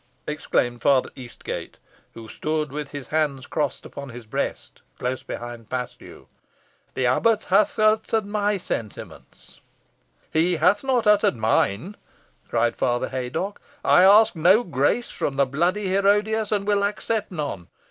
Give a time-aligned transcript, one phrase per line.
[0.25, 1.77] exclaimed Father Eastgate,
[2.15, 6.25] who stood with his hands crossed upon his breast, close behind Paslew.
[6.95, 9.59] "The abbot hath uttered my sentiments."
[10.33, 11.97] "He hath not uttered mine,"
[12.49, 13.61] cried Father Haydocke.
[13.85, 17.67] "I ask no grace from the bloody Herodias, and will accept none.